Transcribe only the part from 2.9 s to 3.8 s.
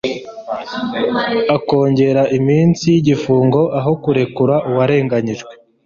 y'igifungo